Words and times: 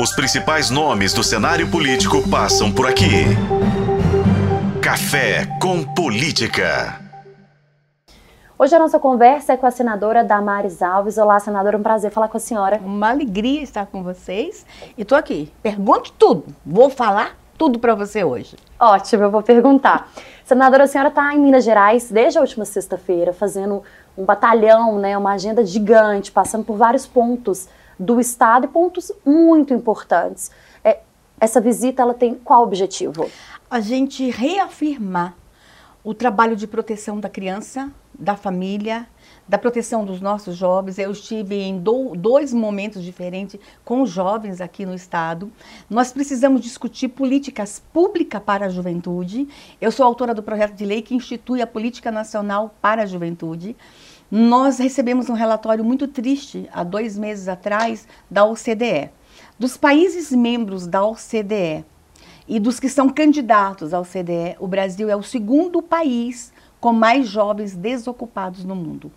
Os 0.00 0.12
principais 0.14 0.70
nomes 0.70 1.12
do 1.12 1.22
cenário 1.22 1.70
político 1.70 2.28
passam 2.28 2.72
por 2.72 2.88
aqui. 2.88 3.26
Café 4.80 5.46
com 5.60 5.84
Política. 5.84 6.98
Hoje 8.58 8.74
a 8.74 8.78
nossa 8.78 8.98
conversa 8.98 9.52
é 9.52 9.56
com 9.56 9.66
a 9.66 9.70
senadora 9.70 10.24
Damares 10.24 10.82
Alves. 10.82 11.18
Olá, 11.18 11.38
senadora, 11.38 11.76
um 11.76 11.82
prazer 11.82 12.10
falar 12.10 12.28
com 12.28 12.38
a 12.38 12.40
senhora. 12.40 12.80
Uma 12.82 13.10
alegria 13.10 13.62
estar 13.62 13.86
com 13.86 14.02
vocês. 14.02 14.64
E 14.96 15.02
estou 15.02 15.16
aqui. 15.16 15.52
Pergunte 15.62 16.12
tudo. 16.18 16.46
Vou 16.64 16.88
falar 16.88 17.36
tudo 17.58 17.78
para 17.78 17.94
você 17.94 18.24
hoje. 18.24 18.56
Ótimo, 18.80 19.24
eu 19.24 19.30
vou 19.30 19.42
perguntar. 19.42 20.10
Senadora, 20.44 20.84
a 20.84 20.86
senhora 20.86 21.10
está 21.10 21.32
em 21.34 21.38
Minas 21.38 21.64
Gerais 21.64 22.10
desde 22.10 22.38
a 22.38 22.40
última 22.40 22.64
sexta-feira, 22.64 23.32
fazendo 23.32 23.82
um 24.16 24.24
batalhão, 24.24 24.98
né, 24.98 25.16
uma 25.16 25.32
agenda 25.32 25.64
gigante, 25.64 26.32
passando 26.32 26.64
por 26.64 26.76
vários 26.76 27.06
pontos 27.06 27.68
do 27.98 28.20
Estado 28.20 28.66
e 28.66 28.68
pontos 28.68 29.12
muito 29.24 29.72
importantes. 29.72 30.50
É, 30.84 31.00
essa 31.40 31.60
visita 31.60 32.02
ela 32.02 32.14
tem 32.14 32.34
qual 32.34 32.62
objetivo? 32.62 33.30
A 33.70 33.80
gente 33.80 34.30
reafirmar 34.30 35.34
o 36.04 36.12
trabalho 36.12 36.56
de 36.56 36.66
proteção 36.66 37.20
da 37.20 37.28
criança, 37.28 37.90
da 38.18 38.36
família, 38.36 39.06
da 39.48 39.56
proteção 39.56 40.04
dos 40.04 40.20
nossos 40.20 40.56
jovens. 40.56 40.98
Eu 40.98 41.12
estive 41.12 41.54
em 41.56 41.78
do, 41.78 42.14
dois 42.16 42.52
momentos 42.52 43.02
diferentes 43.02 43.58
com 43.84 44.04
jovens 44.04 44.60
aqui 44.60 44.84
no 44.84 44.94
estado. 44.94 45.50
Nós 45.88 46.12
precisamos 46.12 46.60
discutir 46.60 47.08
políticas 47.08 47.82
públicas 47.92 48.42
para 48.44 48.66
a 48.66 48.68
juventude. 48.68 49.48
Eu 49.80 49.92
sou 49.92 50.04
autora 50.04 50.34
do 50.34 50.42
projeto 50.42 50.74
de 50.74 50.84
lei 50.84 51.02
que 51.02 51.14
institui 51.14 51.62
a 51.62 51.66
Política 51.66 52.10
Nacional 52.10 52.74
para 52.80 53.02
a 53.02 53.06
Juventude. 53.06 53.76
Nós 54.34 54.78
recebemos 54.78 55.28
um 55.28 55.34
relatório 55.34 55.84
muito 55.84 56.08
triste 56.08 56.66
há 56.72 56.82
dois 56.82 57.18
meses 57.18 57.48
atrás 57.48 58.08
da 58.30 58.46
OCDE. 58.46 59.10
Dos 59.58 59.76
países 59.76 60.32
membros 60.32 60.86
da 60.86 61.04
OCDE 61.04 61.84
e 62.48 62.58
dos 62.58 62.80
que 62.80 62.88
são 62.88 63.10
candidatos 63.10 63.92
à 63.92 64.00
OCDE, 64.00 64.56
o 64.58 64.66
Brasil 64.66 65.10
é 65.10 65.14
o 65.14 65.22
segundo 65.22 65.82
país 65.82 66.50
com 66.80 66.94
mais 66.94 67.28
jovens 67.28 67.76
desocupados 67.76 68.64
no 68.64 68.74
mundo. 68.74 69.12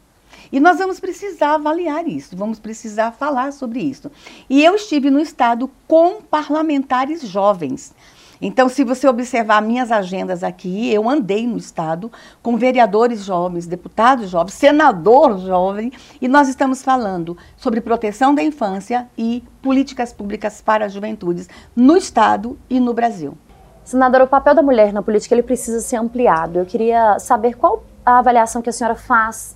E 0.52 0.60
nós 0.60 0.80
vamos 0.80 1.00
precisar 1.00 1.54
avaliar 1.54 2.06
isso, 2.06 2.36
vamos 2.36 2.60
precisar 2.60 3.14
falar 3.14 3.54
sobre 3.54 3.80
isso. 3.80 4.12
E 4.50 4.66
eu 4.66 4.76
estive 4.76 5.10
no 5.10 5.22
estado 5.22 5.72
com 5.88 6.22
parlamentares 6.22 7.26
jovens. 7.26 7.96
Então, 8.42 8.68
se 8.68 8.84
você 8.84 9.08
observar 9.08 9.62
minhas 9.62 9.92
agendas 9.92 10.44
aqui, 10.44 10.92
eu 10.92 11.10
andei 11.10 11.48
no 11.48 11.58
Estado 11.58 12.12
com 12.42 12.58
vereadores 12.58 13.24
jovens, 13.24 13.66
deputados 13.66 14.30
jovens, 14.30 14.54
senador 14.54 15.40
jovem, 15.40 15.92
e 16.22 16.28
nós 16.28 16.48
estamos 16.48 16.84
falando 16.84 17.38
sobre 17.56 17.82
proteção 17.82 18.36
da 18.36 18.44
infância 18.44 19.08
e 19.18 19.44
políticas 19.62 20.12
públicas 20.12 20.62
para 20.62 20.86
as 20.86 20.94
juventudes 20.94 21.50
no 21.76 21.96
Estado 21.96 22.58
e 22.70 22.80
no 22.80 22.94
Brasil. 22.94 23.38
Senadora, 23.84 24.24
o 24.24 24.28
papel 24.28 24.56
da 24.56 24.64
mulher 24.64 24.92
na 24.92 25.04
política 25.04 25.36
ele 25.36 25.44
precisa 25.44 25.80
ser 25.80 25.98
ampliado. 25.98 26.58
Eu 26.58 26.66
queria 26.66 27.20
saber 27.20 27.56
qual 27.56 27.84
a 28.06 28.20
avaliação 28.20 28.62
que 28.62 28.70
a 28.70 28.74
senhora 28.74 28.96
faz 28.96 29.56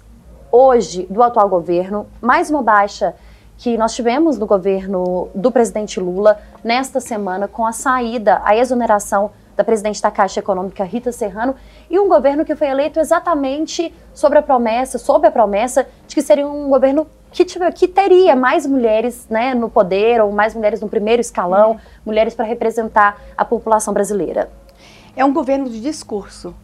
hoje 0.52 1.06
do 1.10 1.22
atual 1.22 1.50
governo, 1.50 2.08
mais 2.22 2.50
uma 2.50 2.62
baixa 2.62 3.16
que 3.60 3.78
nós 3.78 3.94
tivemos 3.94 4.38
no 4.38 4.46
governo 4.46 5.30
do 5.36 5.52
presidente 5.52 6.00
Lula 6.00 6.40
nesta 6.64 7.02
semana 7.02 7.46
com 7.46 7.66
a 7.66 7.74
saída, 7.74 8.42
a 8.46 8.56
exoneração 8.56 9.32
da 9.56 9.66
presidente 9.66 10.02
da 10.02 10.10
Caixa 10.10 10.40
Econômica 10.40 10.86
Rita 10.86 11.12
Serrano 11.12 11.54
e 11.90 12.00
um 12.00 12.08
governo 12.08 12.46
que 12.46 12.56
foi 12.56 12.70
eleito 12.70 13.02
exatamente 13.02 13.94
sobre 14.14 14.40
a 14.40 14.42
promessa, 14.42 14.98
sob 14.98 15.28
a 15.28 15.32
promessa 15.32 15.86
de 16.08 16.16
que 16.16 16.22
seria 16.22 16.48
um 16.48 16.70
governo 16.70 17.06
que, 17.34 17.44
que 17.44 17.88
teria 17.90 18.34
mais 18.34 18.66
mulheres 18.66 19.28
né, 19.30 19.54
no 19.54 19.70
poder 19.70 20.22
ou 20.22 20.32
mais 20.32 20.56
mulheres 20.56 20.80
no 20.80 20.88
primeiro 20.88 21.20
escalão, 21.20 21.72
uhum. 21.72 21.80
mulheres 22.06 22.34
para 22.34 22.46
representar 22.46 23.22
a 23.38 23.44
população 23.44 23.94
brasileira. 23.94 24.50
É 25.18 25.26
um 25.26 25.34
governo 25.34 25.70
de 25.70 25.82
discurso. 25.82 26.56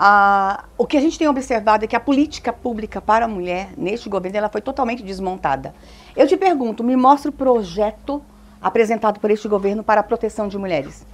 Ah, 0.00 0.62
o 0.78 0.86
que 0.86 0.96
a 0.96 1.00
gente 1.00 1.18
tem 1.18 1.26
observado 1.26 1.84
é 1.84 1.88
que 1.88 1.96
a 1.96 2.00
política 2.00 2.52
pública 2.52 3.00
para 3.00 3.24
a 3.24 3.28
mulher 3.28 3.70
neste 3.76 4.08
governo 4.08 4.38
ela 4.38 4.48
foi 4.48 4.60
totalmente 4.60 5.02
desmontada. 5.02 5.74
Eu 6.16 6.24
te 6.28 6.36
pergunto, 6.36 6.84
me 6.84 6.94
mostra 6.94 7.30
o 7.30 7.34
projeto 7.34 8.22
apresentado 8.62 9.18
por 9.18 9.28
este 9.28 9.48
governo 9.48 9.82
para 9.82 10.00
a 10.00 10.04
proteção 10.04 10.46
de 10.46 10.56
mulheres. 10.56 11.04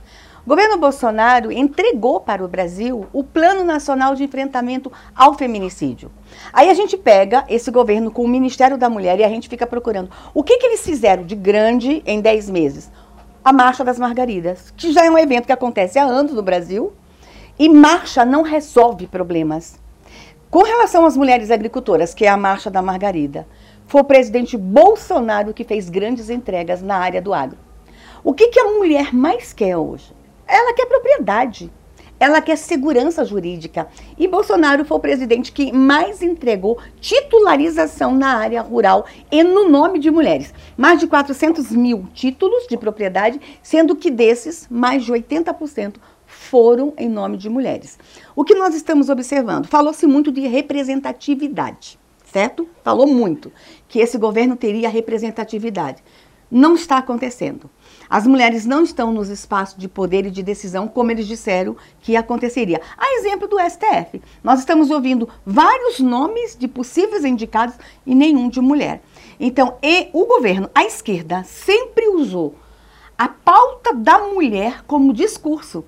O 0.45 0.49
governo 0.51 0.77
Bolsonaro 0.77 1.51
entregou 1.51 2.21
para 2.21 2.45
o 2.45 2.49
Brasil 2.49 3.07
o 3.11 3.25
Plano 3.25 3.65
Nacional 3.65 4.15
de 4.15 4.25
Enfrentamento 4.25 4.93
ao 5.17 5.33
Feminicídio. 5.33 6.11
Aí 6.53 6.69
a 6.69 6.75
gente 6.75 6.99
pega 6.99 7.47
esse 7.49 7.71
governo 7.71 8.11
com 8.11 8.23
o 8.23 8.29
Ministério 8.29 8.77
da 8.77 8.91
Mulher 8.91 9.19
e 9.19 9.25
a 9.25 9.29
gente 9.31 9.49
fica 9.49 9.67
procurando 9.67 10.11
o 10.35 10.43
que, 10.43 10.59
que 10.59 10.67
eles 10.67 10.85
fizeram 10.85 11.25
de 11.25 11.35
grande 11.35 12.03
em 12.05 12.21
10 12.21 12.51
meses. 12.51 12.93
A 13.43 13.51
Marcha 13.51 13.83
das 13.83 13.99
Margaridas, 13.99 14.71
que 14.77 14.93
já 14.93 15.07
é 15.07 15.11
um 15.11 15.17
evento 15.17 15.47
que 15.47 15.53
acontece 15.53 15.99
há 15.99 16.05
anos 16.05 16.35
no 16.35 16.43
Brasil, 16.43 16.93
e 17.59 17.69
marcha 17.69 18.25
não 18.25 18.43
resolve 18.43 19.07
problemas. 19.07 19.79
Com 20.51 20.63
relação 20.63 21.05
às 21.05 21.17
mulheres 21.17 21.51
agricultoras, 21.51 22.15
que 22.15 22.25
é 22.25 22.29
a 22.29 22.37
Marcha 22.37 22.71
da 22.71 22.83
Margarida, 22.83 23.47
foi 23.87 24.01
o 24.01 24.05
presidente 24.05 24.57
Bolsonaro 24.57 25.53
que 25.53 25.65
fez 25.65 25.89
grandes 25.89 26.31
entregas 26.31 26.83
na 26.83 26.97
área 26.97 27.21
do 27.21 27.35
agro. 27.35 27.59
O 28.23 28.33
que, 28.33 28.49
que 28.49 28.61
a 28.61 28.71
mulher 28.71 29.13
mais 29.13 29.53
quer 29.53 29.77
hoje? 29.77 30.13
Ela 30.47 30.75
quer 30.75 30.87
propriedade. 30.87 31.71
Ela 32.19 32.41
quer 32.41 32.57
segurança 32.57 33.25
jurídica. 33.25 33.89
E 34.17 34.29
Bolsonaro 34.29 34.85
foi 34.85 34.97
o 34.97 35.01
presidente 35.01 35.53
que 35.53 35.73
mais 35.73 36.23
entregou 36.23 36.79
titularização 37.01 38.15
na 38.15 38.37
área 38.37 38.63
rural 38.63 39.05
e 39.31 39.43
no 39.43 39.69
nome 39.69 39.99
de 39.99 40.11
mulheres. 40.11 40.55
Mais 40.77 41.01
de 41.01 41.07
400 41.07 41.73
mil 41.73 42.09
títulos 42.15 42.67
de 42.69 42.77
propriedade, 42.77 43.41
sendo 43.63 43.97
que 43.97 44.11
desses, 44.11 44.67
mais 44.71 45.05
de 45.05 45.13
80% 45.13 45.97
foram 46.35 46.93
em 46.99 47.09
nome 47.09 47.37
de 47.37 47.49
mulheres. 47.49 47.99
O 48.35 48.45
que 48.45 48.55
nós 48.55 48.75
estamos 48.75 49.09
observando? 49.09 49.67
Falou-se 49.67 50.07
muito 50.07 50.31
de 50.31 50.47
representatividade, 50.47 51.99
certo? 52.25 52.69
Falou 52.83 53.07
muito 53.07 53.53
que 53.89 54.01
esse 54.01 54.19
governo 54.19 54.57
teria 54.57 54.89
representatividade. 54.89 56.03
Não 56.51 56.75
está 56.75 56.99
acontecendo. 56.99 57.71
As 58.09 58.27
mulheres 58.27 58.67
não 58.67 58.83
estão 58.83 59.13
nos 59.13 59.29
espaços 59.29 59.77
de 59.77 59.89
poder 59.89 60.27
e 60.27 60.31
de 60.31 60.43
decisão 60.43 60.87
como 60.87 61.11
eles 61.11 61.27
disseram 61.27 61.77
que 62.01 62.15
aconteceria. 62.15 62.81
A 62.97 63.15
exemplo 63.15 63.49
do 63.49 63.59
STF. 63.59 64.23
Nós 64.43 64.61
estamos 64.61 64.91
ouvindo 64.91 65.29
vários 65.45 65.99
nomes 65.99 66.57
de 66.57 66.69
possíveis 66.69 67.25
indicados 67.25 67.75
e 68.07 68.15
nenhum 68.15 68.49
de 68.49 68.61
mulher. 68.61 69.03
Então, 69.41 69.79
o 70.13 70.27
governo, 70.27 70.71
a 70.75 70.85
esquerda, 70.85 71.43
sempre 71.45 72.09
usou 72.09 72.55
a 73.17 73.29
pauta 73.29 73.95
da 73.95 74.19
mulher 74.19 74.85
como 74.87 75.13
discurso 75.13 75.85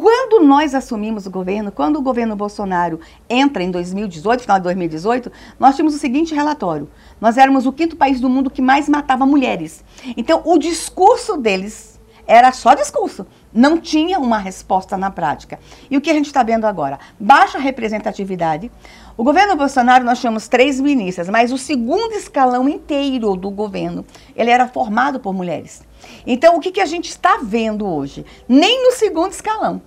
quando 0.00 0.42
nós 0.42 0.74
assumimos 0.74 1.26
o 1.26 1.30
governo, 1.30 1.70
quando 1.70 1.96
o 1.96 2.02
governo 2.02 2.34
Bolsonaro 2.34 3.00
entra 3.28 3.62
em 3.62 3.70
2018, 3.70 4.40
final 4.40 4.56
de 4.56 4.64
2018, 4.64 5.30
nós 5.58 5.76
tínhamos 5.76 5.94
o 5.94 5.98
seguinte 5.98 6.34
relatório: 6.34 6.88
nós 7.20 7.36
éramos 7.36 7.66
o 7.66 7.72
quinto 7.72 7.96
país 7.96 8.18
do 8.18 8.28
mundo 8.28 8.50
que 8.50 8.62
mais 8.62 8.88
matava 8.88 9.26
mulheres. 9.26 9.84
Então, 10.16 10.40
o 10.46 10.56
discurso 10.56 11.36
deles 11.36 12.00
era 12.26 12.50
só 12.52 12.74
discurso, 12.74 13.26
não 13.52 13.76
tinha 13.76 14.18
uma 14.18 14.38
resposta 14.38 14.96
na 14.96 15.10
prática. 15.10 15.58
E 15.90 15.98
o 15.98 16.00
que 16.00 16.08
a 16.08 16.14
gente 16.14 16.26
está 16.26 16.42
vendo 16.42 16.64
agora? 16.64 16.98
Baixa 17.18 17.58
representatividade. 17.58 18.70
O 19.18 19.24
governo 19.24 19.54
Bolsonaro, 19.54 20.02
nós 20.02 20.18
tínhamos 20.18 20.48
três 20.48 20.80
ministras, 20.80 21.28
mas 21.28 21.52
o 21.52 21.58
segundo 21.58 22.12
escalão 22.14 22.66
inteiro 22.68 23.36
do 23.36 23.50
governo, 23.50 24.06
ele 24.34 24.50
era 24.50 24.66
formado 24.66 25.20
por 25.20 25.34
mulheres. 25.34 25.82
Então, 26.26 26.56
o 26.56 26.60
que, 26.60 26.70
que 26.70 26.80
a 26.80 26.86
gente 26.86 27.10
está 27.10 27.38
vendo 27.42 27.86
hoje? 27.86 28.24
Nem 28.48 28.82
no 28.86 28.92
segundo 28.92 29.32
escalão 29.32 29.82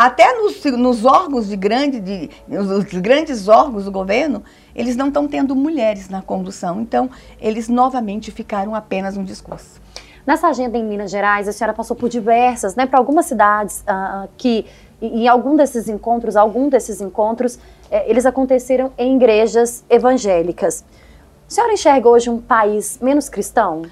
até 0.00 0.32
nos, 0.32 0.64
nos 0.64 1.04
órgãos 1.04 1.46
de 1.46 1.56
grande, 1.56 2.00
de, 2.00 2.30
os 2.48 2.84
grandes 2.84 3.48
órgãos 3.48 3.84
do 3.84 3.92
governo, 3.92 4.42
eles 4.74 4.96
não 4.96 5.08
estão 5.08 5.28
tendo 5.28 5.54
mulheres 5.54 6.08
na 6.08 6.22
condução. 6.22 6.80
Então, 6.80 7.10
eles 7.38 7.68
novamente 7.68 8.30
ficaram 8.30 8.74
apenas 8.74 9.18
um 9.18 9.22
discurso. 9.22 9.78
Nessa 10.26 10.48
agenda 10.48 10.78
em 10.78 10.84
Minas 10.84 11.10
Gerais, 11.10 11.46
a 11.46 11.52
senhora 11.52 11.74
passou 11.74 11.94
por 11.94 12.08
diversas, 12.08 12.74
né, 12.74 12.86
para 12.86 12.98
algumas 12.98 13.26
cidades 13.26 13.80
uh, 13.82 14.26
que, 14.38 14.64
em 15.02 15.28
algum 15.28 15.54
desses 15.54 15.86
encontros, 15.86 16.34
algum 16.34 16.70
desses 16.70 17.02
encontros, 17.02 17.58
eh, 17.90 18.10
eles 18.10 18.24
aconteceram 18.24 18.92
em 18.96 19.16
igrejas 19.16 19.84
evangélicas. 19.90 20.82
A 21.46 21.50
senhora 21.52 21.74
enxerga 21.74 22.08
hoje 22.08 22.30
um 22.30 22.40
país 22.40 22.98
menos 23.02 23.28
cristão? 23.28 23.82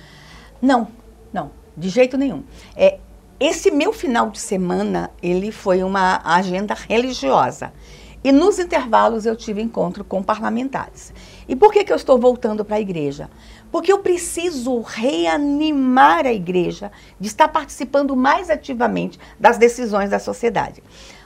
Não, 0.60 0.88
não, 1.30 1.50
de 1.76 1.90
jeito 1.90 2.16
nenhum. 2.16 2.44
É, 2.74 2.98
esse 3.40 3.70
meu 3.70 3.92
final 3.92 4.30
de 4.30 4.40
semana, 4.40 5.12
ele 5.22 5.52
foi 5.52 5.84
uma 5.84 6.20
agenda 6.24 6.74
religiosa. 6.74 7.72
E 8.24 8.32
nos 8.32 8.58
intervalos 8.58 9.26
eu 9.26 9.36
tive 9.36 9.62
encontro 9.62 10.02
com 10.02 10.24
parlamentares. 10.24 11.14
E 11.48 11.54
por 11.54 11.72
que, 11.72 11.84
que 11.84 11.92
eu 11.92 11.96
estou 11.96 12.18
voltando 12.18 12.64
para 12.64 12.76
a 12.76 12.80
igreja? 12.80 13.30
Porque 13.70 13.92
eu 13.92 14.00
preciso 14.00 14.80
reanimar 14.80 16.26
a 16.26 16.32
igreja 16.32 16.90
de 17.20 17.28
estar 17.28 17.46
participando 17.46 18.16
mais 18.16 18.50
ativamente 18.50 19.20
das 19.38 19.56
decisões 19.56 20.10
da 20.10 20.18
sociedade. 20.18 20.82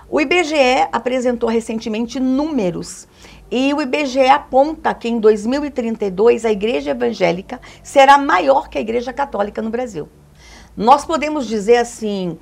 O 0.07 0.21
IBGE 0.21 0.87
apresentou 0.93 1.49
recentemente 1.49 2.21
números 2.21 3.09
e 3.51 3.73
o 3.73 3.81
IBGE 3.81 4.29
aponta 4.29 4.93
que 4.93 5.09
em 5.09 5.19
2032 5.19 6.45
a 6.45 6.53
igreja 6.53 6.91
evangélica 6.91 7.59
será 7.83 8.19
maior 8.19 8.69
que 8.69 8.77
a 8.77 8.83
igreja 8.83 9.15
católica 9.15 9.63
no 9.63 9.71
Brasil. 9.71 10.11
Nós 10.77 11.05
podemos 11.05 11.47
dizer 11.47 11.77
assim, 11.77 12.39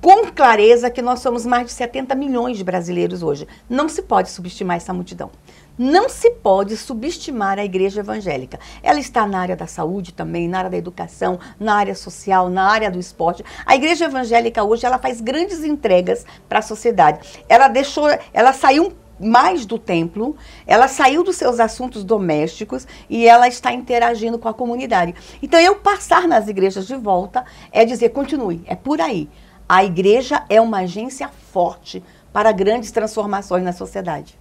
com 0.00 0.30
clareza, 0.32 0.90
que 0.90 1.02
nós 1.02 1.20
somos 1.20 1.46
mais 1.46 1.66
de 1.66 1.72
70 1.72 2.14
milhões 2.14 2.56
de 2.56 2.64
brasileiros 2.64 3.22
hoje. 3.22 3.46
Não 3.68 3.88
se 3.88 4.02
pode 4.02 4.30
subestimar 4.30 4.76
essa 4.76 4.92
multidão. 4.92 5.30
Não 5.78 6.08
se 6.08 6.30
pode 6.30 6.76
subestimar 6.76 7.58
a 7.58 7.64
igreja 7.64 8.00
evangélica. 8.00 8.58
Ela 8.82 9.00
está 9.00 9.26
na 9.26 9.40
área 9.40 9.56
da 9.56 9.66
saúde 9.66 10.12
também, 10.12 10.48
na 10.48 10.58
área 10.58 10.70
da 10.70 10.76
educação, 10.76 11.40
na 11.58 11.74
área 11.74 11.94
social, 11.94 12.48
na 12.48 12.64
área 12.64 12.90
do 12.90 12.98
esporte. 12.98 13.44
A 13.64 13.74
igreja 13.74 14.04
evangélica 14.04 14.62
hoje 14.62 14.84
ela 14.86 14.98
faz 14.98 15.20
grandes 15.20 15.64
entregas 15.64 16.26
para 16.48 16.58
a 16.58 16.62
sociedade. 16.62 17.42
Ela 17.48 17.68
deixou, 17.68 18.06
ela 18.32 18.52
saiu 18.52 18.92
mais 19.18 19.64
do 19.66 19.78
templo, 19.78 20.36
ela 20.66 20.88
saiu 20.88 21.22
dos 21.22 21.36
seus 21.36 21.60
assuntos 21.60 22.04
domésticos 22.04 22.86
e 23.08 23.26
ela 23.26 23.48
está 23.48 23.72
interagindo 23.72 24.38
com 24.38 24.48
a 24.48 24.54
comunidade. 24.54 25.14
Então, 25.42 25.60
eu 25.60 25.76
passar 25.76 26.26
nas 26.26 26.48
igrejas 26.48 26.86
de 26.86 26.96
volta 26.96 27.44
é 27.70 27.84
dizer, 27.84 28.10
continue, 28.10 28.62
é 28.66 28.74
por 28.74 29.00
aí. 29.00 29.28
A 29.68 29.84
igreja 29.84 30.44
é 30.48 30.60
uma 30.60 30.80
agência 30.80 31.28
forte 31.28 32.02
para 32.32 32.52
grandes 32.52 32.90
transformações 32.90 33.62
na 33.62 33.72
sociedade. 33.72 34.38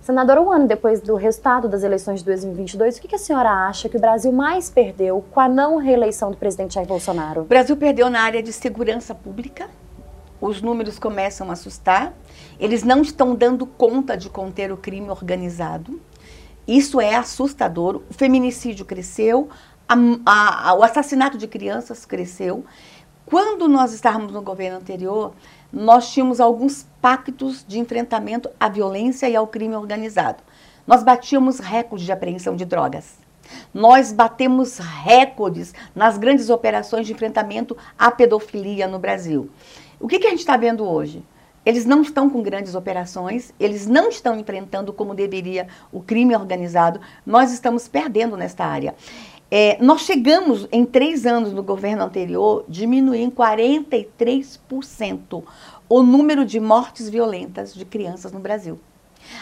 Senadora, 0.00 0.40
um 0.40 0.50
ano 0.50 0.66
depois 0.66 1.00
do 1.00 1.14
resultado 1.14 1.68
das 1.68 1.82
eleições 1.82 2.20
de 2.20 2.24
2022, 2.26 2.96
o 2.96 3.00
que 3.02 3.14
a 3.14 3.18
senhora 3.18 3.50
acha 3.50 3.88
que 3.88 3.96
o 3.96 4.00
Brasil 4.00 4.32
mais 4.32 4.70
perdeu 4.70 5.22
com 5.30 5.38
a 5.38 5.48
não 5.48 5.76
reeleição 5.76 6.30
do 6.30 6.36
presidente 6.36 6.74
Jair 6.74 6.86
Bolsonaro? 6.86 7.42
O 7.42 7.44
Brasil 7.44 7.76
perdeu 7.76 8.08
na 8.08 8.22
área 8.22 8.42
de 8.42 8.52
segurança 8.52 9.14
pública. 9.14 9.68
Os 10.40 10.62
números 10.62 10.98
começam 10.98 11.50
a 11.50 11.52
assustar. 11.52 12.14
Eles 12.58 12.82
não 12.82 13.02
estão 13.02 13.34
dando 13.34 13.66
conta 13.66 14.16
de 14.16 14.30
conter 14.30 14.72
o 14.72 14.76
crime 14.76 15.10
organizado. 15.10 16.00
Isso 16.66 17.00
é 17.00 17.14
assustador. 17.14 18.02
O 18.08 18.14
feminicídio 18.14 18.84
cresceu, 18.84 19.48
a, 19.88 20.70
a, 20.70 20.74
o 20.74 20.82
assassinato 20.82 21.36
de 21.36 21.48
crianças 21.48 22.06
cresceu. 22.06 22.64
Quando 23.26 23.68
nós 23.68 23.92
estávamos 23.92 24.32
no 24.32 24.42
governo 24.42 24.78
anterior, 24.78 25.34
nós 25.72 26.10
tínhamos 26.10 26.40
alguns 26.40 26.86
pactos 27.00 27.64
de 27.66 27.78
enfrentamento 27.78 28.48
à 28.58 28.68
violência 28.68 29.28
e 29.28 29.36
ao 29.36 29.46
crime 29.46 29.76
organizado. 29.76 30.42
Nós 30.86 31.02
batíamos 31.02 31.58
recordes 31.58 32.06
de 32.06 32.12
apreensão 32.12 32.56
de 32.56 32.64
drogas. 32.64 33.18
Nós 33.72 34.12
batemos 34.12 34.78
recordes 34.78 35.74
nas 35.94 36.18
grandes 36.18 36.50
operações 36.50 37.06
de 37.06 37.12
enfrentamento 37.12 37.76
à 37.98 38.10
pedofilia 38.10 38.86
no 38.86 38.98
Brasil. 38.98 39.50
O 40.00 40.08
que, 40.08 40.18
que 40.18 40.26
a 40.26 40.30
gente 40.30 40.40
está 40.40 40.56
vendo 40.56 40.88
hoje? 40.88 41.22
Eles 41.64 41.84
não 41.84 42.00
estão 42.00 42.30
com 42.30 42.42
grandes 42.42 42.74
operações, 42.74 43.52
eles 43.60 43.86
não 43.86 44.08
estão 44.08 44.40
enfrentando 44.40 44.94
como 44.94 45.14
deveria 45.14 45.68
o 45.92 46.00
crime 46.00 46.34
organizado. 46.34 47.02
Nós 47.26 47.52
estamos 47.52 47.86
perdendo 47.86 48.34
nesta 48.34 48.64
área. 48.64 48.94
É, 49.50 49.76
nós 49.78 50.00
chegamos, 50.00 50.66
em 50.72 50.86
três 50.86 51.26
anos 51.26 51.52
no 51.52 51.62
governo 51.62 52.02
anterior, 52.02 52.64
diminuir 52.66 53.20
em 53.20 53.30
43% 53.30 55.44
o 55.86 56.02
número 56.02 56.46
de 56.46 56.58
mortes 56.58 57.10
violentas 57.10 57.74
de 57.74 57.84
crianças 57.84 58.32
no 58.32 58.40
Brasil. 58.40 58.80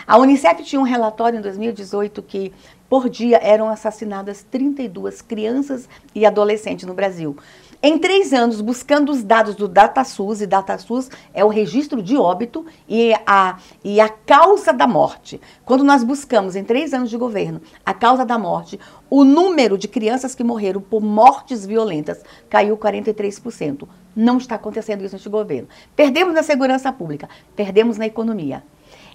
A 0.06 0.18
Unicef 0.18 0.62
tinha 0.64 0.80
um 0.80 0.84
relatório 0.84 1.38
em 1.38 1.42
2018 1.42 2.22
que, 2.22 2.52
por 2.88 3.08
dia, 3.08 3.38
eram 3.40 3.68
assassinadas 3.68 4.44
32 4.50 5.22
crianças 5.22 5.88
e 6.14 6.26
adolescentes 6.26 6.84
no 6.84 6.94
Brasil. 6.94 7.36
Em 7.80 7.96
três 7.96 8.32
anos, 8.32 8.60
buscando 8.60 9.12
os 9.12 9.22
dados 9.22 9.54
do 9.54 9.68
DataSUS, 9.68 10.40
e 10.40 10.48
DataSUS 10.48 11.08
é 11.32 11.44
o 11.44 11.48
registro 11.48 12.02
de 12.02 12.16
óbito 12.16 12.66
e 12.88 13.14
a, 13.24 13.56
e 13.84 14.00
a 14.00 14.08
causa 14.08 14.72
da 14.72 14.84
morte. 14.84 15.40
Quando 15.64 15.84
nós 15.84 16.02
buscamos, 16.02 16.56
em 16.56 16.64
três 16.64 16.92
anos 16.92 17.08
de 17.08 17.16
governo, 17.16 17.60
a 17.86 17.94
causa 17.94 18.26
da 18.26 18.36
morte, 18.36 18.80
o 19.08 19.22
número 19.22 19.78
de 19.78 19.86
crianças 19.86 20.34
que 20.34 20.42
morreram 20.42 20.80
por 20.80 21.00
mortes 21.00 21.64
violentas 21.64 22.20
caiu 22.50 22.76
43%. 22.76 23.86
Não 24.14 24.38
está 24.38 24.56
acontecendo 24.56 25.04
isso 25.04 25.14
neste 25.14 25.28
governo. 25.28 25.68
Perdemos 25.94 26.34
na 26.34 26.42
segurança 26.42 26.92
pública, 26.92 27.28
perdemos 27.54 27.96
na 27.96 28.06
economia. 28.06 28.64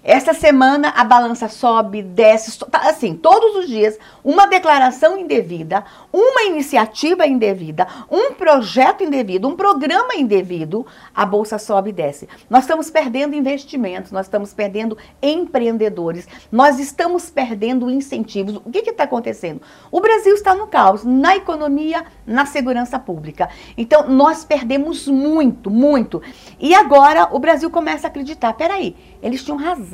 Esta 0.06 0.34
semana 0.34 0.90
a 0.90 1.02
balança 1.02 1.48
sobe, 1.48 2.02
desce, 2.02 2.58
tá, 2.58 2.90
assim, 2.90 3.14
todos 3.14 3.56
os 3.56 3.66
dias, 3.66 3.98
uma 4.22 4.46
declaração 4.46 5.16
indevida, 5.16 5.82
uma 6.12 6.42
iniciativa 6.42 7.26
indevida, 7.26 7.86
um 8.10 8.34
projeto 8.34 9.02
indevido, 9.02 9.48
um 9.48 9.56
programa 9.56 10.14
indevido, 10.14 10.86
a 11.14 11.24
bolsa 11.24 11.56
sobe 11.56 11.88
e 11.88 11.92
desce. 11.94 12.28
Nós 12.50 12.64
estamos 12.64 12.90
perdendo 12.90 13.34
investimentos, 13.34 14.12
nós 14.12 14.26
estamos 14.26 14.52
perdendo 14.52 14.98
empreendedores, 15.22 16.28
nós 16.52 16.78
estamos 16.78 17.30
perdendo 17.30 17.90
incentivos. 17.90 18.56
O 18.56 18.70
que 18.70 18.80
está 18.80 19.04
acontecendo? 19.04 19.62
O 19.90 20.02
Brasil 20.02 20.34
está 20.34 20.54
no 20.54 20.66
caos, 20.66 21.02
na 21.02 21.34
economia, 21.34 22.04
na 22.26 22.44
segurança 22.44 22.98
pública. 22.98 23.48
Então, 23.74 24.06
nós 24.06 24.44
perdemos 24.44 25.08
muito, 25.08 25.70
muito. 25.70 26.20
E 26.60 26.74
agora 26.74 27.30
o 27.32 27.38
Brasil 27.38 27.70
começa 27.70 28.06
a 28.06 28.10
acreditar: 28.10 28.52
peraí, 28.52 28.94
eles 29.22 29.42
tinham 29.42 29.56
razão. 29.56 29.93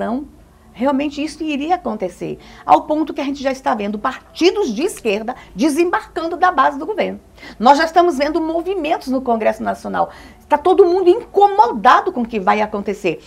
Realmente 0.72 1.22
isso 1.22 1.42
iria 1.42 1.74
acontecer. 1.74 2.38
Ao 2.64 2.82
ponto 2.82 3.12
que 3.12 3.20
a 3.20 3.24
gente 3.24 3.42
já 3.42 3.50
está 3.50 3.74
vendo 3.74 3.98
partidos 3.98 4.72
de 4.72 4.82
esquerda 4.82 5.34
desembarcando 5.54 6.36
da 6.36 6.52
base 6.52 6.78
do 6.78 6.86
governo. 6.86 7.20
Nós 7.58 7.76
já 7.76 7.84
estamos 7.84 8.16
vendo 8.16 8.40
movimentos 8.40 9.08
no 9.08 9.20
Congresso 9.20 9.62
Nacional. 9.62 10.10
Está 10.38 10.56
todo 10.56 10.86
mundo 10.86 11.10
incomodado 11.10 12.12
com 12.12 12.22
o 12.22 12.26
que 12.26 12.40
vai 12.40 12.60
acontecer. 12.60 13.22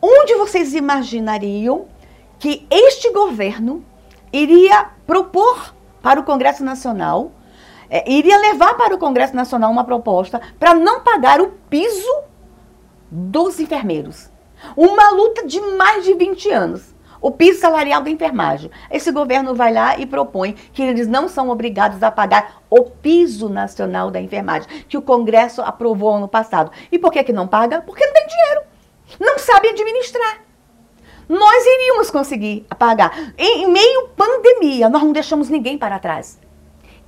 Onde 0.00 0.34
vocês 0.34 0.74
imaginariam 0.74 1.86
que 2.38 2.66
este 2.70 3.10
governo 3.12 3.84
iria 4.32 4.90
propor 5.06 5.74
para 6.02 6.20
o 6.20 6.24
Congresso 6.24 6.64
Nacional, 6.64 7.30
é, 7.88 8.10
iria 8.10 8.36
levar 8.38 8.74
para 8.74 8.94
o 8.94 8.98
Congresso 8.98 9.36
Nacional 9.36 9.70
uma 9.70 9.84
proposta 9.84 10.40
para 10.58 10.74
não 10.74 11.00
pagar 11.00 11.40
o 11.40 11.50
piso 11.68 12.22
dos 13.10 13.60
enfermeiros? 13.60 14.31
Uma 14.76 15.10
luta 15.10 15.46
de 15.46 15.60
mais 15.60 16.04
de 16.04 16.14
20 16.14 16.50
anos. 16.50 16.94
O 17.20 17.30
piso 17.30 17.60
salarial 17.60 18.02
da 18.02 18.10
enfermagem. 18.10 18.70
Esse 18.90 19.12
governo 19.12 19.54
vai 19.54 19.72
lá 19.72 19.96
e 19.96 20.06
propõe 20.06 20.54
que 20.72 20.82
eles 20.82 21.06
não 21.06 21.28
são 21.28 21.50
obrigados 21.50 22.02
a 22.02 22.10
pagar 22.10 22.62
o 22.68 22.82
piso 22.82 23.48
nacional 23.48 24.10
da 24.10 24.20
enfermagem, 24.20 24.68
que 24.88 24.98
o 24.98 25.02
Congresso 25.02 25.62
aprovou 25.62 26.16
ano 26.16 26.26
passado. 26.26 26.72
E 26.90 26.98
por 26.98 27.12
que, 27.12 27.22
que 27.22 27.32
não 27.32 27.46
paga? 27.46 27.80
Porque 27.80 28.04
não 28.04 28.12
tem 28.12 28.26
dinheiro. 28.26 28.62
Não 29.20 29.38
sabe 29.38 29.68
administrar. 29.68 30.40
Nós 31.28 31.64
iríamos 31.64 32.10
conseguir 32.10 32.66
pagar. 32.78 33.32
Em 33.38 33.70
meio 33.70 34.08
pandemia, 34.16 34.88
nós 34.88 35.02
não 35.02 35.12
deixamos 35.12 35.48
ninguém 35.48 35.78
para 35.78 36.00
trás. 36.00 36.40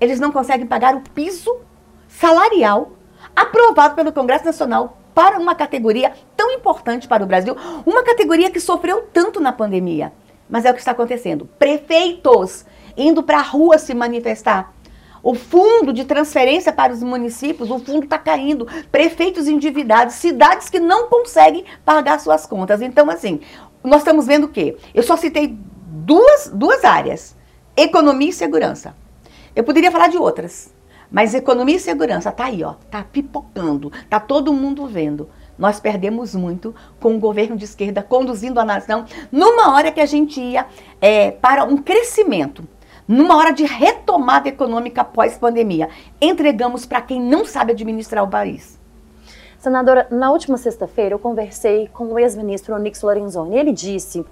Eles 0.00 0.20
não 0.20 0.30
conseguem 0.30 0.66
pagar 0.66 0.94
o 0.94 1.00
piso 1.00 1.60
salarial 2.08 2.92
aprovado 3.34 3.94
pelo 3.94 4.12
Congresso 4.12 4.44
Nacional 4.44 4.98
para 5.14 5.38
uma 5.38 5.54
categoria 5.54 6.12
tão 6.36 6.50
importante 6.50 7.06
para 7.06 7.22
o 7.22 7.26
Brasil, 7.26 7.56
uma 7.86 8.02
categoria 8.02 8.50
que 8.50 8.60
sofreu 8.60 9.08
tanto 9.12 9.40
na 9.40 9.52
pandemia. 9.52 10.12
Mas 10.48 10.64
é 10.64 10.70
o 10.70 10.74
que 10.74 10.80
está 10.80 10.90
acontecendo. 10.90 11.48
Prefeitos 11.58 12.64
indo 12.96 13.22
para 13.22 13.38
a 13.38 13.42
rua 13.42 13.78
se 13.78 13.94
manifestar. 13.94 14.74
O 15.22 15.34
fundo 15.34 15.92
de 15.92 16.04
transferência 16.04 16.70
para 16.70 16.92
os 16.92 17.02
municípios, 17.02 17.70
o 17.70 17.78
fundo 17.78 18.04
está 18.04 18.18
caindo. 18.18 18.66
Prefeitos 18.92 19.48
endividados, 19.48 20.16
cidades 20.16 20.68
que 20.68 20.78
não 20.78 21.08
conseguem 21.08 21.64
pagar 21.82 22.20
suas 22.20 22.44
contas. 22.44 22.82
Então, 22.82 23.08
assim, 23.08 23.40
nós 23.82 24.02
estamos 24.02 24.26
vendo 24.26 24.44
o 24.44 24.48
quê? 24.48 24.76
Eu 24.92 25.02
só 25.02 25.16
citei 25.16 25.56
duas, 25.86 26.50
duas 26.52 26.84
áreas: 26.84 27.34
economia 27.74 28.28
e 28.28 28.32
segurança. 28.34 28.94
Eu 29.56 29.64
poderia 29.64 29.90
falar 29.90 30.08
de 30.08 30.18
outras. 30.18 30.73
Mas 31.14 31.32
economia 31.32 31.76
e 31.76 31.78
segurança 31.78 32.32
tá 32.32 32.46
aí, 32.46 32.64
ó, 32.64 32.74
tá 32.90 33.04
pipocando, 33.04 33.92
tá 34.10 34.18
todo 34.18 34.52
mundo 34.52 34.84
vendo. 34.84 35.30
Nós 35.56 35.78
perdemos 35.78 36.34
muito 36.34 36.74
com 36.98 37.14
o 37.14 37.20
governo 37.20 37.56
de 37.56 37.64
esquerda 37.64 38.02
conduzindo 38.02 38.58
a 38.58 38.64
nação 38.64 39.04
numa 39.30 39.72
hora 39.72 39.92
que 39.92 40.00
a 40.00 40.06
gente 40.06 40.40
ia 40.40 40.66
é, 41.00 41.30
para 41.30 41.62
um 41.62 41.76
crescimento, 41.76 42.66
numa 43.06 43.36
hora 43.36 43.52
de 43.52 43.62
retomada 43.62 44.48
econômica 44.48 45.04
pós-pandemia. 45.04 45.88
Entregamos 46.20 46.84
para 46.84 47.00
quem 47.00 47.20
não 47.20 47.44
sabe 47.44 47.70
administrar 47.70 48.24
o 48.24 48.28
país. 48.28 48.76
Senadora, 49.56 50.08
na 50.10 50.32
última 50.32 50.56
sexta-feira 50.56 51.14
eu 51.14 51.20
conversei 51.20 51.86
com 51.92 52.06
o 52.06 52.18
ex-ministro 52.18 52.74
Onix 52.74 53.00
Lorenzoni. 53.02 53.56
Ele 53.56 53.70
disse 53.70 54.26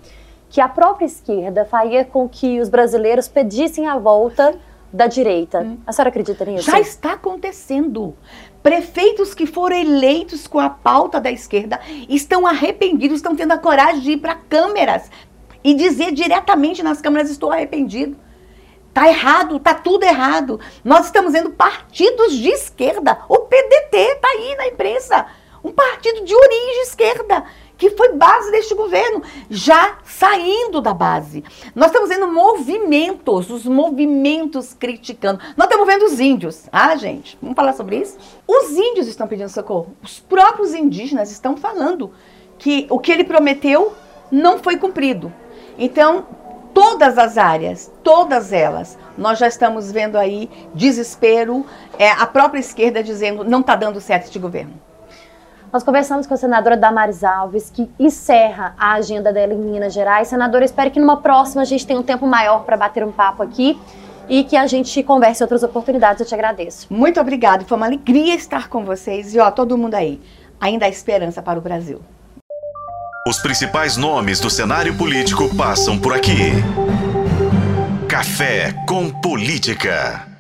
que 0.51 0.61
a 0.61 0.69
própria 0.69 1.07
esquerda 1.07 1.65
faria 1.65 2.05
com 2.05 2.29
que 2.29 2.61
os 2.61 2.69
brasileiros 2.69 3.29
pedissem 3.29 3.87
a 3.87 3.97
volta 3.97 4.59
da 4.93 5.07
direita. 5.07 5.61
Hum. 5.61 5.79
A 5.87 5.93
senhora 5.93 6.11
acredita 6.11 6.45
nisso? 6.45 6.71
Já 6.71 6.79
está 6.79 7.13
acontecendo. 7.13 8.15
Prefeitos 8.63 9.35
que 9.35 9.47
foram 9.47 9.77
eleitos 9.77 10.47
com 10.47 10.61
a 10.61 10.69
pauta 10.71 11.21
da 11.21 11.31
esquerda 11.31 11.81
estão 12.09 12.47
arrependidos, 12.47 13.17
estão 13.17 13.35
tendo 13.35 13.53
a 13.53 13.59
coragem 13.59 14.01
de 14.01 14.13
ir 14.13 14.17
para 14.19 14.35
câmeras 14.35 15.11
e 15.65 15.75
dizer 15.75 16.13
diretamente 16.13 16.83
nas 16.83 17.01
câmeras: 17.01 17.31
estou 17.31 17.51
arrependido. 17.51 18.17
Tá 18.93 19.09
errado, 19.09 19.59
tá 19.59 19.75
tudo 19.75 20.05
errado. 20.05 20.61
Nós 20.85 21.07
estamos 21.07 21.33
vendo 21.33 21.51
partidos 21.51 22.35
de 22.35 22.51
esquerda. 22.51 23.19
O 23.27 23.39
PDT 23.39 24.17
tá 24.21 24.29
aí 24.29 24.55
na 24.57 24.69
imprensa. 24.69 25.27
Um 25.65 25.73
partido 25.73 26.25
de 26.25 26.35
origem 26.35 26.83
esquerda 26.83 27.45
que 27.83 27.91
foi 27.91 28.13
base 28.13 28.53
deste 28.53 28.77
governo, 28.77 29.25
já 29.51 29.99
saindo 30.05 30.81
da 30.81 30.95
base. 30.95 31.43
Nós 31.75 31.89
estamos 31.89 32.11
vendo 32.11 32.29
movimentos, 32.29 33.51
os 33.51 33.67
movimentos 33.67 34.73
criticando. 34.73 35.41
Nós 35.57 35.67
estamos 35.67 35.85
vendo 35.85 36.05
os 36.05 36.21
índios. 36.21 36.69
Ah, 36.71 36.95
gente, 36.95 37.37
vamos 37.43 37.57
falar 37.57 37.73
sobre 37.73 37.97
isso? 37.97 38.17
Os 38.47 38.71
índios 38.71 39.09
estão 39.09 39.27
pedindo 39.27 39.49
socorro. 39.49 39.97
Os 40.01 40.21
próprios 40.21 40.75
indígenas 40.75 41.33
estão 41.33 41.57
falando 41.57 42.13
que 42.57 42.87
o 42.89 43.01
que 43.01 43.11
ele 43.11 43.25
prometeu 43.25 43.93
não 44.31 44.61
foi 44.61 44.77
cumprido. 44.77 45.33
Então, 45.77 46.25
todas 46.73 47.19
as 47.19 47.37
áreas, 47.37 47.91
todas 48.05 48.53
elas, 48.53 48.97
nós 49.19 49.41
já 49.41 49.49
estamos 49.49 49.91
vendo 49.91 50.17
aí 50.17 50.49
desespero, 50.73 51.67
é, 51.99 52.13
a 52.13 52.27
própria 52.27 52.61
esquerda 52.61 53.03
dizendo 53.03 53.43
não 53.43 53.59
está 53.59 53.75
dando 53.75 54.01
certo 54.01 54.27
este 54.27 54.39
governo. 54.39 54.92
Nós 55.73 55.83
conversamos 55.83 56.27
com 56.27 56.35
a 56.35 56.37
senadora 56.37 56.77
Damares 56.77 57.25
Alves, 57.25 57.71
que 57.71 57.91
encerra 57.99 58.75
a 58.79 58.93
agenda 58.93 59.33
dela 59.33 59.55
em 59.55 59.57
Minas 59.57 59.95
Gerais. 59.95 60.29
Senadora, 60.29 60.67
espero 60.67 60.91
que 60.91 61.01
numa 61.01 61.17
próxima 61.17 61.63
a 61.63 61.65
gente 61.65 61.87
tenha 61.87 61.99
um 61.99 62.03
tempo 62.03 62.27
maior 62.27 62.65
para 62.65 62.77
bater 62.77 63.03
um 63.03 63.11
papo 63.11 63.43
aqui 63.43 63.81
e 64.29 64.45
que 64.45 64.55
a 64.55 64.67
gente 64.67 65.03
converse 65.03 65.43
em 65.43 65.45
outras 65.45 65.63
oportunidades. 65.63 66.21
Eu 66.21 66.27
te 66.27 66.35
agradeço. 66.35 66.87
Muito 66.91 67.19
obrigada. 67.19 67.65
Foi 67.65 67.79
uma 67.79 67.87
alegria 67.87 68.35
estar 68.35 68.69
com 68.69 68.85
vocês. 68.85 69.35
E 69.35 69.39
ó, 69.39 69.51
todo 69.51 69.79
mundo 69.79 69.95
aí, 69.95 70.21
ainda 70.61 70.85
há 70.85 70.91
esperança 70.91 71.41
para 71.41 71.59
o 71.59 71.63
Brasil. 71.63 72.03
Os 73.27 73.39
principais 73.39 73.97
nomes 73.97 74.41
do 74.41 74.51
cenário 74.51 74.95
político 74.99 75.57
passam 75.57 75.99
por 75.99 76.13
aqui. 76.13 76.53
Café 78.07 78.75
com 78.87 79.09
Política. 79.09 80.32